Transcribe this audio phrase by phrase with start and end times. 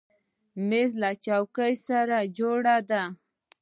[0.67, 3.03] مېز له چوکۍ سره جوړه ده.